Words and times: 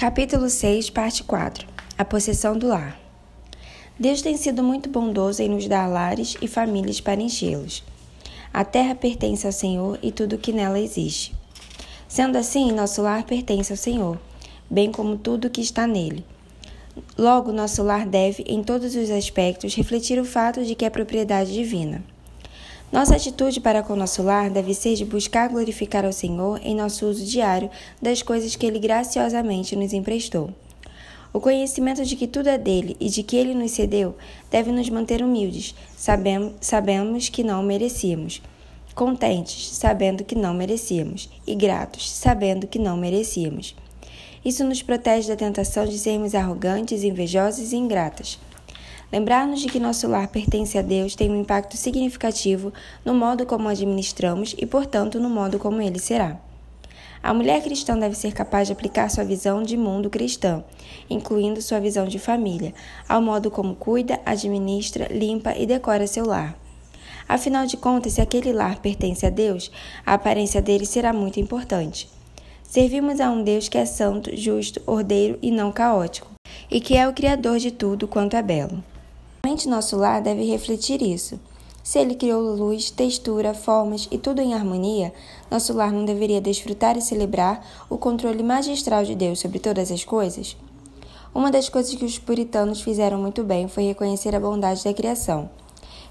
Capítulo 0.00 0.48
6, 0.48 0.88
parte 0.88 1.22
4 1.22 1.68
A 1.98 2.06
possessão 2.06 2.56
do 2.56 2.68
lar. 2.68 2.98
Deus 3.98 4.22
tem 4.22 4.34
sido 4.34 4.62
muito 4.62 4.88
bondoso 4.88 5.42
em 5.42 5.48
nos 5.50 5.68
dar 5.68 5.86
lares 5.88 6.38
e 6.40 6.48
famílias 6.48 7.02
para 7.02 7.20
enchê-los. 7.20 7.84
A 8.50 8.64
terra 8.64 8.94
pertence 8.94 9.46
ao 9.46 9.52
Senhor 9.52 9.98
e 10.02 10.10
tudo 10.10 10.36
o 10.36 10.38
que 10.38 10.54
nela 10.54 10.80
existe. 10.80 11.34
Sendo 12.08 12.38
assim, 12.38 12.72
nosso 12.72 13.02
lar 13.02 13.24
pertence 13.24 13.74
ao 13.74 13.76
Senhor, 13.76 14.18
bem 14.70 14.90
como 14.90 15.18
tudo 15.18 15.48
o 15.48 15.50
que 15.50 15.60
está 15.60 15.86
nele. 15.86 16.24
Logo, 17.18 17.52
nosso 17.52 17.82
lar 17.82 18.06
deve, 18.06 18.42
em 18.46 18.64
todos 18.64 18.94
os 18.94 19.10
aspectos, 19.10 19.74
refletir 19.74 20.18
o 20.18 20.24
fato 20.24 20.64
de 20.64 20.74
que 20.74 20.86
é 20.86 20.88
propriedade 20.88 21.52
divina. 21.52 22.02
Nossa 22.92 23.14
atitude 23.14 23.60
para 23.60 23.84
com 23.84 23.94
nosso 23.94 24.20
lar 24.20 24.50
deve 24.50 24.74
ser 24.74 24.96
de 24.96 25.04
buscar 25.04 25.48
glorificar 25.48 26.04
ao 26.04 26.12
Senhor 26.12 26.60
em 26.64 26.74
nosso 26.74 27.06
uso 27.06 27.24
diário 27.24 27.70
das 28.02 28.20
coisas 28.20 28.56
que 28.56 28.66
Ele 28.66 28.80
graciosamente 28.80 29.76
nos 29.76 29.92
emprestou. 29.92 30.50
O 31.32 31.38
conhecimento 31.38 32.04
de 32.04 32.16
que 32.16 32.26
tudo 32.26 32.48
é 32.48 32.58
dele 32.58 32.96
e 32.98 33.08
de 33.08 33.22
que 33.22 33.36
ele 33.36 33.54
nos 33.54 33.70
cedeu 33.70 34.16
deve 34.50 34.72
nos 34.72 34.90
manter 34.90 35.22
humildes, 35.22 35.76
sabemos, 35.96 36.54
sabemos 36.60 37.28
que 37.28 37.44
não 37.44 37.62
merecíamos, 37.62 38.42
contentes, 38.96 39.68
sabendo 39.76 40.24
que 40.24 40.34
não 40.34 40.52
merecíamos, 40.52 41.30
e 41.46 41.54
gratos, 41.54 42.10
sabendo 42.10 42.66
que 42.66 42.80
não 42.80 42.96
merecíamos. 42.96 43.76
Isso 44.44 44.64
nos 44.64 44.82
protege 44.82 45.28
da 45.28 45.36
tentação 45.36 45.86
de 45.86 45.96
sermos 45.96 46.34
arrogantes, 46.34 47.04
invejosos 47.04 47.72
e 47.72 47.76
ingratas. 47.76 48.36
Lembrar-nos 49.12 49.60
de 49.60 49.68
que 49.68 49.80
nosso 49.80 50.06
lar 50.06 50.28
pertence 50.28 50.78
a 50.78 50.82
Deus 50.82 51.16
tem 51.16 51.30
um 51.30 51.40
impacto 51.40 51.76
significativo 51.76 52.72
no 53.04 53.12
modo 53.12 53.44
como 53.44 53.68
administramos 53.68 54.54
e, 54.56 54.64
portanto, 54.64 55.18
no 55.18 55.28
modo 55.28 55.58
como 55.58 55.82
ele 55.82 55.98
será. 55.98 56.38
A 57.22 57.34
mulher 57.34 57.62
cristã 57.62 57.98
deve 57.98 58.14
ser 58.14 58.32
capaz 58.32 58.68
de 58.68 58.72
aplicar 58.72 59.10
sua 59.10 59.24
visão 59.24 59.62
de 59.62 59.76
mundo 59.76 60.08
cristã, 60.08 60.64
incluindo 61.08 61.60
sua 61.60 61.78
visão 61.78 62.06
de 62.06 62.18
família, 62.18 62.72
ao 63.06 63.20
modo 63.20 63.50
como 63.50 63.74
cuida, 63.74 64.18
administra, 64.24 65.06
limpa 65.10 65.54
e 65.54 65.66
decora 65.66 66.06
seu 66.06 66.24
lar. 66.24 66.56
Afinal 67.28 67.66
de 67.66 67.76
contas, 67.76 68.14
se 68.14 68.20
aquele 68.20 68.52
lar 68.52 68.80
pertence 68.80 69.26
a 69.26 69.30
Deus, 69.30 69.70
a 70.06 70.14
aparência 70.14 70.62
dele 70.62 70.86
será 70.86 71.12
muito 71.12 71.38
importante. 71.38 72.08
Servimos 72.62 73.20
a 73.20 73.30
um 73.30 73.42
Deus 73.42 73.68
que 73.68 73.76
é 73.76 73.84
santo, 73.84 74.34
justo, 74.34 74.80
ordeiro 74.86 75.38
e 75.42 75.50
não 75.50 75.70
caótico, 75.70 76.30
e 76.70 76.80
que 76.80 76.96
é 76.96 77.06
o 77.06 77.12
Criador 77.12 77.58
de 77.58 77.70
tudo 77.70 78.08
quanto 78.08 78.34
é 78.34 78.42
belo. 78.42 78.82
Somente 79.42 79.68
nosso 79.68 79.96
lar 79.96 80.20
deve 80.20 80.44
refletir 80.44 81.00
isso. 81.00 81.40
Se 81.82 81.98
ele 81.98 82.14
criou 82.14 82.54
luz, 82.54 82.90
textura, 82.90 83.54
formas 83.54 84.06
e 84.10 84.18
tudo 84.18 84.40
em 84.42 84.52
harmonia, 84.52 85.12
nosso 85.50 85.72
lar 85.72 85.90
não 85.90 86.04
deveria 86.04 86.40
desfrutar 86.40 86.96
e 86.98 87.00
celebrar 87.00 87.66
o 87.88 87.96
controle 87.96 88.42
magistral 88.42 89.02
de 89.02 89.14
Deus 89.14 89.40
sobre 89.40 89.58
todas 89.58 89.90
as 89.90 90.04
coisas? 90.04 90.56
Uma 91.34 91.50
das 91.50 91.68
coisas 91.68 91.94
que 91.94 92.04
os 92.04 92.18
puritanos 92.18 92.82
fizeram 92.82 93.18
muito 93.18 93.42
bem 93.42 93.66
foi 93.66 93.84
reconhecer 93.84 94.36
a 94.36 94.40
bondade 94.40 94.84
da 94.84 94.92
criação. 94.92 95.48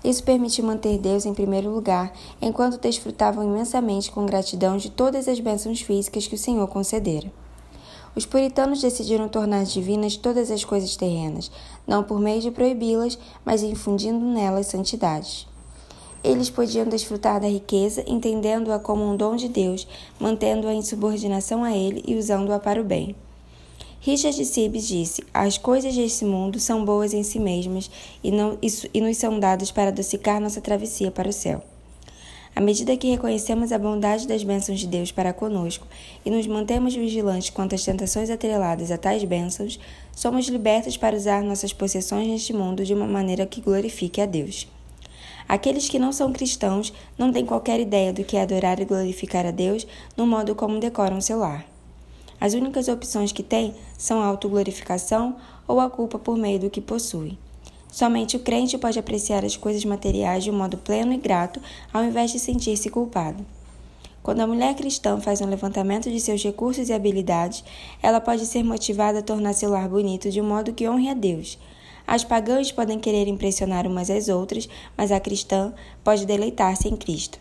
Isso 0.03 0.23
permitiu 0.23 0.65
manter 0.65 0.97
Deus 0.97 1.25
em 1.25 1.33
primeiro 1.33 1.69
lugar, 1.69 2.11
enquanto 2.41 2.79
desfrutavam 2.79 3.43
imensamente 3.43 4.09
com 4.11 4.25
gratidão 4.25 4.75
de 4.75 4.89
todas 4.89 5.27
as 5.27 5.39
bênçãos 5.39 5.81
físicas 5.81 6.25
que 6.25 6.35
o 6.35 6.37
Senhor 6.37 6.67
concedera. 6.67 7.31
Os 8.15 8.25
puritanos 8.25 8.81
decidiram 8.81 9.29
tornar 9.29 9.63
divinas 9.65 10.17
todas 10.17 10.49
as 10.49 10.63
coisas 10.63 10.95
terrenas, 10.95 11.51
não 11.89 12.03
por 12.03 12.19
meio 12.19 12.39
de 12.39 12.51
proibi-las, 12.51 13.17
mas 13.43 13.63
infundindo 13.63 14.23
nelas 14.23 14.67
santidade. 14.67 15.47
Eles 16.23 16.47
podiam 16.47 16.85
desfrutar 16.85 17.41
da 17.41 17.47
riqueza, 17.47 18.03
entendendo-a 18.05 18.77
como 18.77 19.03
um 19.03 19.17
dom 19.17 19.35
de 19.35 19.49
Deus, 19.49 19.87
mantendo-a 20.19 20.73
em 20.73 20.83
subordinação 20.83 21.63
a 21.63 21.75
Ele 21.75 22.03
e 22.05 22.15
usando-a 22.15 22.59
para 22.59 22.79
o 22.79 22.83
bem. 22.83 23.15
Richard 24.01 24.45
Sibbes 24.45 24.87
disse: 24.87 25.23
As 25.33 25.57
coisas 25.57 25.95
desse 25.95 26.23
mundo 26.23 26.59
são 26.59 26.85
boas 26.85 27.11
em 27.11 27.23
si 27.23 27.39
mesmas 27.39 27.89
e, 28.23 28.31
não, 28.31 28.55
e, 28.61 28.67
e 28.93 29.01
nos 29.01 29.17
são 29.17 29.39
dadas 29.39 29.71
para 29.71 29.89
adocicar 29.89 30.39
nossa 30.39 30.61
travessia 30.61 31.09
para 31.09 31.29
o 31.29 31.33
céu. 31.33 31.63
À 32.55 32.61
medida 32.61 32.97
que 32.97 33.09
reconhecemos 33.09 33.71
a 33.71 33.77
bondade 33.77 34.27
das 34.27 34.43
bênçãos 34.43 34.79
de 34.79 34.87
Deus 34.87 35.11
para 35.11 35.31
conosco 35.31 35.87
e 36.25 36.29
nos 36.29 36.45
mantemos 36.45 36.95
vigilantes 36.95 37.49
quanto 37.49 37.75
às 37.75 37.83
tentações 37.83 38.29
atreladas 38.29 38.91
a 38.91 38.97
tais 38.97 39.23
bênçãos, 39.23 39.79
somos 40.15 40.47
libertos 40.47 40.97
para 40.97 41.15
usar 41.15 41.41
nossas 41.43 41.71
possessões 41.71 42.27
neste 42.27 42.51
mundo 42.51 42.83
de 42.83 42.93
uma 42.93 43.07
maneira 43.07 43.45
que 43.45 43.61
glorifique 43.61 44.19
a 44.19 44.25
Deus. 44.25 44.67
Aqueles 45.47 45.89
que 45.89 45.97
não 45.97 46.11
são 46.11 46.31
cristãos 46.31 46.93
não 47.17 47.31
têm 47.31 47.45
qualquer 47.45 47.79
ideia 47.79 48.13
do 48.13 48.23
que 48.23 48.37
é 48.37 48.41
adorar 48.41 48.79
e 48.79 48.85
glorificar 48.85 49.45
a 49.45 49.51
Deus 49.51 49.87
no 50.15 50.27
modo 50.27 50.53
como 50.53 50.79
decoram 50.79 51.21
seu 51.21 51.39
lar. 51.39 51.65
As 52.39 52.53
únicas 52.53 52.87
opções 52.87 53.31
que 53.31 53.43
têm 53.43 53.73
são 53.97 54.21
a 54.21 54.25
autoglorificação 54.25 55.35
ou 55.67 55.79
a 55.79 55.89
culpa 55.89 56.19
por 56.19 56.37
meio 56.37 56.59
do 56.59 56.69
que 56.69 56.79
possui. 56.79 57.37
Somente 57.91 58.37
o 58.37 58.39
crente 58.39 58.77
pode 58.77 58.99
apreciar 58.99 59.43
as 59.43 59.57
coisas 59.57 59.83
materiais 59.83 60.43
de 60.43 60.51
um 60.51 60.57
modo 60.57 60.77
pleno 60.77 61.11
e 61.11 61.17
grato, 61.17 61.59
ao 61.91 62.03
invés 62.03 62.31
de 62.31 62.39
sentir-se 62.39 62.89
culpado. 62.89 63.43
Quando 64.21 64.41
a 64.41 64.47
mulher 64.47 64.75
cristã 64.75 65.19
faz 65.19 65.41
um 65.41 65.47
levantamento 65.47 66.09
de 66.09 66.19
seus 66.19 66.43
recursos 66.43 66.89
e 66.89 66.93
habilidades, 66.93 67.63
ela 68.01 68.21
pode 68.21 68.45
ser 68.45 68.63
motivada 68.63 69.19
a 69.19 69.23
tornar 69.23 69.53
seu 69.53 69.71
lar 69.71 69.89
bonito 69.89 70.29
de 70.29 70.39
um 70.39 70.47
modo 70.47 70.73
que 70.73 70.87
honre 70.87 71.09
a 71.09 71.13
Deus. 71.15 71.57
As 72.05 72.23
pagãs 72.23 72.71
podem 72.71 72.99
querer 72.99 73.27
impressionar 73.27 73.87
umas 73.87 74.09
às 74.09 74.29
outras, 74.29 74.69
mas 74.95 75.11
a 75.11 75.19
cristã 75.19 75.73
pode 76.03 76.27
deleitar-se 76.27 76.87
em 76.87 76.95
Cristo. 76.95 77.39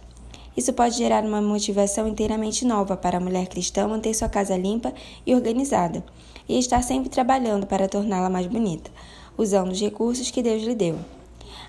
Isso 0.57 0.73
pode 0.73 0.97
gerar 0.97 1.25
uma 1.25 1.43
motivação 1.43 2.09
inteiramente 2.09 2.65
nova 2.65 2.97
para 2.97 3.19
a 3.19 3.21
mulher 3.21 3.49
cristã 3.49 3.87
manter 3.87 4.15
sua 4.15 4.29
casa 4.29 4.57
limpa 4.57 4.95
e 5.27 5.35
organizada, 5.35 6.03
e 6.49 6.59
estar 6.59 6.83
sempre 6.83 7.11
trabalhando 7.11 7.67
para 7.67 7.89
torná-la 7.89 8.31
mais 8.31 8.47
bonita 8.47 8.91
usando 9.39 9.71
os 9.71 9.81
recursos 9.81 10.31
que 10.31 10.43
Deus 10.43 10.63
lhe 10.65 10.75
deu. 10.75 10.99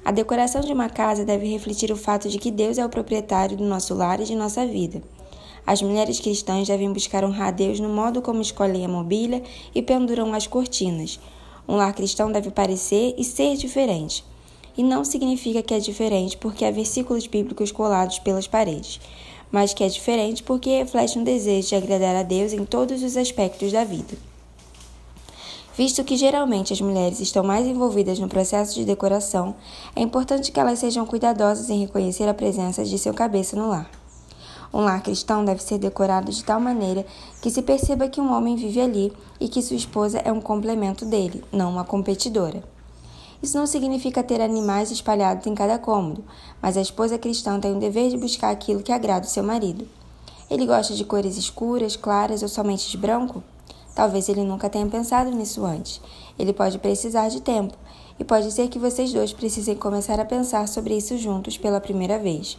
A 0.03 0.12
decoração 0.12 0.62
de 0.62 0.74
uma 0.74 0.90
casa 0.90 1.24
deve 1.24 1.47
refletir 1.47 1.91
o 1.91 1.96
fato 1.96 2.28
de 2.28 2.40
que 2.40 2.50
Deus 2.50 2.78
é 2.78 2.85
o 2.85 2.90
proprietário 2.90 3.56
do 3.56 3.63
nosso 3.63 3.94
lar 3.94 4.19
e 4.19 4.25
de 4.25 4.35
nossa 4.35 4.66
vida. 4.66 5.02
As 5.66 5.81
mulheres 5.81 6.19
cristãs 6.19 6.68
devem 6.68 6.91
buscar 6.91 7.24
honrar 7.24 7.53
Deus 7.53 7.79
no 7.79 7.90
modo 7.90 8.22
como 8.22 8.41
escolhem 8.41 8.85
a 8.85 8.90
mobília 8.90 9.44
e 9.75 9.81
penduram 9.81 10.34
as 10.34 10.47
cortinas. 10.47 11.19
Um 11.68 11.75
lar 11.75 11.94
cristão 11.94 12.31
deve 12.31 12.50
parecer 12.50 13.13
e 13.18 13.24
ser 13.24 13.56
diferente. 13.56 14.24
E 14.75 14.81
não 14.81 15.06
significa 15.06 15.62
que 15.62 15.74
é 15.74 15.79
diferente 15.79 16.38
porque 16.38 16.66
há 16.66 16.72
versículos 16.72 17.28
bíblicos 17.28 17.72
colados 17.72 18.18
pelas 18.18 18.47
paredes, 18.47 19.00
mas 19.52 19.74
que 19.74 19.84
é 19.84 19.88
diferente 19.88 20.41
porque 20.41 20.78
reflete 20.78 21.19
um 21.19 21.24
desejo 21.24 21.68
de 21.68 21.75
agradar 21.75 22.16
a 22.16 22.24
Deus 22.24 22.53
em 22.53 22.66
todos 22.66 23.03
os 23.03 23.18
aspectos 23.18 23.72
da 23.72 23.84
vida. 23.84 24.28
Visto 25.79 26.03
que 26.03 26.17
geralmente 26.17 26.73
as 26.73 26.81
mulheres 26.81 27.22
estão 27.22 27.41
mais 27.41 27.66
envolvidas 27.66 28.19
no 28.19 28.28
processo 28.28 28.75
de 28.75 28.84
decoração, 28.84 29.56
é 29.95 30.01
importante 30.01 30.51
que 30.51 30.59
elas 30.59 30.79
sejam 30.79 31.06
cuidadosas 31.06 31.69
em 31.69 31.79
reconhecer 31.79 32.28
a 32.28 32.34
presença 32.34 32.84
de 32.84 33.00
seu 33.00 33.13
cabeça 33.13 33.56
no 33.56 33.69
lar. 33.69 33.90
Um 34.73 34.81
lar 34.81 35.01
cristão 35.01 35.45
deve 35.45 35.63
ser 35.63 35.78
decorado 35.78 36.34
de 36.34 36.44
tal 36.44 36.59
maneira 36.59 37.06
que 37.41 37.50
se 37.50 37.62
perceba 37.62 38.09
que 38.09 38.19
um 38.19 38.29
homem 38.35 38.57
vive 38.57 38.81
ali 38.81 39.13
e 39.40 39.47
que 39.47 39.62
sua 39.62 39.78
esposa 39.78 40.17
é 40.17 40.34
um 40.34 40.41
complemento 40.41 41.06
dele, 41.06 41.45
não 41.50 41.72
uma 41.72 41.85
competidora. 41.85 42.61
Isso 43.41 43.57
não 43.57 43.66
significa 43.66 44.22
ter 44.22 44.41
animais 44.41 44.91
espalhados 44.91 45.47
em 45.47 45.56
cada 45.56 45.79
cômodo, 45.79 46.25
mas 46.61 46.75
a 46.75 46.81
esposa 46.81 47.17
cristã 47.17 47.57
tem 47.57 47.73
o 47.73 47.79
dever 47.79 48.09
de 48.09 48.17
buscar 48.17 48.50
aquilo 48.50 48.84
que 48.84 48.91
agrada 48.91 49.25
o 49.25 49.29
seu 49.29 49.46
marido. 49.46 49.88
Ele 50.51 50.66
gosta 50.66 50.94
de 50.94 51.06
cores 51.06 51.38
escuras, 51.38 51.96
claras 51.96 52.44
ou 52.44 52.50
somente 52.50 52.91
de 52.91 52.97
branco? 52.97 53.41
Talvez 54.00 54.30
ele 54.30 54.46
nunca 54.46 54.70
tenha 54.70 54.88
pensado 54.88 55.30
nisso 55.30 55.66
antes. 55.66 56.00
Ele 56.40 56.54
pode 56.54 56.80
precisar 56.80 57.28
de 57.28 57.42
tempo, 57.42 57.76
e 58.18 58.24
pode 58.24 58.50
ser 58.50 58.70
que 58.70 58.80
vocês 58.80 59.12
dois 59.12 59.34
precisem 59.34 59.76
começar 59.76 60.18
a 60.22 60.24
pensar 60.24 60.70
sobre 60.70 60.96
isso 60.96 61.18
juntos 61.18 61.58
pela 61.58 61.82
primeira 61.82 62.18
vez. 62.18 62.58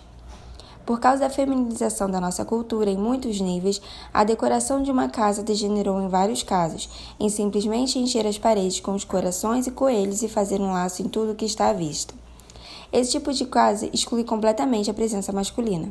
Por 0.84 1.00
causa 1.00 1.20
da 1.20 1.30
feminização 1.30 2.10
da 2.10 2.20
nossa 2.20 2.44
cultura 2.44 2.90
em 2.90 2.98
muitos 2.98 3.40
níveis, 3.40 3.80
a 4.12 4.22
decoração 4.22 4.82
de 4.82 4.90
uma 4.90 5.08
casa 5.08 5.42
degenerou 5.42 5.98
em 6.02 6.08
vários 6.08 6.42
casos, 6.42 6.90
em 7.18 7.30
simplesmente 7.30 7.98
encher 7.98 8.26
as 8.26 8.36
paredes 8.36 8.78
com 8.78 8.92
os 8.92 9.04
corações 9.04 9.66
e 9.66 9.70
coelhos 9.70 10.22
e 10.22 10.28
fazer 10.28 10.60
um 10.60 10.74
laço 10.74 11.00
em 11.00 11.08
tudo 11.08 11.34
que 11.34 11.46
está 11.46 11.70
à 11.70 11.72
vista. 11.72 12.12
Esse 12.92 13.12
tipo 13.12 13.32
de 13.32 13.46
casa 13.46 13.88
exclui 13.94 14.24
completamente 14.24 14.90
a 14.90 14.94
presença 14.94 15.32
masculina. 15.32 15.90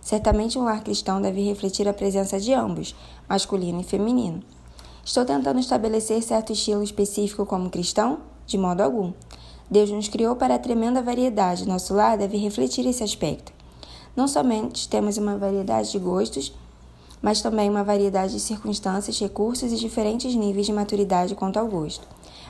Certamente 0.00 0.58
um 0.58 0.64
lar 0.64 0.82
cristão 0.82 1.20
deve 1.20 1.42
refletir 1.42 1.86
a 1.86 1.92
presença 1.92 2.40
de 2.40 2.54
ambos, 2.54 2.96
masculino 3.28 3.82
e 3.82 3.84
feminino. 3.84 4.42
Estou 5.06 5.24
tentando 5.24 5.60
estabelecer 5.60 6.20
certo 6.20 6.52
estilo 6.52 6.82
específico 6.82 7.46
como 7.46 7.70
cristão? 7.70 8.18
De 8.44 8.58
modo 8.58 8.80
algum. 8.80 9.12
Deus 9.70 9.88
nos 9.88 10.08
criou 10.08 10.34
para 10.34 10.56
a 10.56 10.58
tremenda 10.58 11.00
variedade, 11.00 11.66
nosso 11.66 11.94
lar 11.94 12.18
deve 12.18 12.36
refletir 12.38 12.84
esse 12.84 13.04
aspecto. 13.04 13.52
Não 14.16 14.26
somente 14.26 14.88
temos 14.88 15.16
uma 15.16 15.38
variedade 15.38 15.92
de 15.92 15.98
gostos, 16.00 16.52
mas 17.22 17.40
também 17.40 17.70
uma 17.70 17.84
variedade 17.84 18.32
de 18.32 18.40
circunstâncias, 18.40 19.20
recursos 19.20 19.70
e 19.70 19.76
diferentes 19.76 20.34
níveis 20.34 20.66
de 20.66 20.72
maturidade 20.72 21.36
quanto 21.36 21.60
ao 21.60 21.68
gosto. 21.68 22.04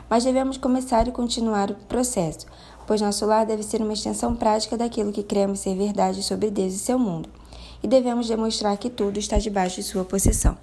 Mas 0.08 0.24
devemos 0.24 0.56
começar 0.56 1.06
e 1.06 1.12
continuar 1.12 1.70
o 1.70 1.74
processo, 1.74 2.46
pois 2.86 3.02
nosso 3.02 3.26
lar 3.26 3.44
deve 3.44 3.62
ser 3.62 3.82
uma 3.82 3.92
extensão 3.92 4.34
prática 4.34 4.78
daquilo 4.78 5.12
que 5.12 5.22
cremos 5.22 5.60
ser 5.60 5.76
verdade 5.76 6.22
sobre 6.22 6.50
Deus 6.50 6.72
e 6.72 6.78
seu 6.78 6.98
mundo, 6.98 7.28
e 7.82 7.86
devemos 7.86 8.28
demonstrar 8.28 8.78
que 8.78 8.88
tudo 8.88 9.18
está 9.18 9.36
debaixo 9.36 9.76
de 9.76 9.82
sua 9.82 10.06
possessão. 10.06 10.56